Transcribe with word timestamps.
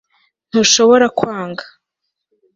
ntushobora 0.49 1.05
kwanga 1.17 1.63